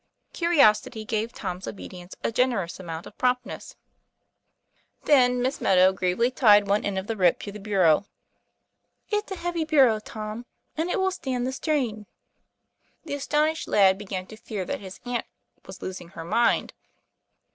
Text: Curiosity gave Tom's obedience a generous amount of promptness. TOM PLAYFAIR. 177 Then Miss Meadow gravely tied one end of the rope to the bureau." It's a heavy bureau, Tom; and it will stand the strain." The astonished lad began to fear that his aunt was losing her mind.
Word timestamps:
Curiosity 0.33 1.05
gave 1.05 1.31
Tom's 1.31 1.67
obedience 1.67 2.15
a 2.23 2.31
generous 2.31 2.79
amount 2.79 3.05
of 3.05 3.15
promptness. 3.19 3.75
TOM 5.05 5.05
PLAYFAIR. 5.05 5.15
177 5.43 5.43
Then 5.43 5.43
Miss 5.43 5.61
Meadow 5.61 5.93
gravely 5.93 6.31
tied 6.31 6.67
one 6.67 6.83
end 6.83 6.97
of 6.97 7.05
the 7.05 7.15
rope 7.15 7.37
to 7.41 7.51
the 7.51 7.59
bureau." 7.59 8.07
It's 9.11 9.31
a 9.31 9.35
heavy 9.35 9.63
bureau, 9.63 9.99
Tom; 9.99 10.47
and 10.75 10.89
it 10.89 10.99
will 10.99 11.11
stand 11.11 11.45
the 11.45 11.51
strain." 11.51 12.07
The 13.05 13.13
astonished 13.13 13.67
lad 13.67 13.99
began 13.99 14.25
to 14.25 14.35
fear 14.37 14.65
that 14.65 14.79
his 14.81 14.99
aunt 15.05 15.27
was 15.67 15.83
losing 15.83 16.07
her 16.07 16.23
mind. 16.25 16.73